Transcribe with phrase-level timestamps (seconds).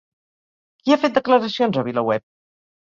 [0.81, 2.29] Qui ha fet declaracions a VilaWeb?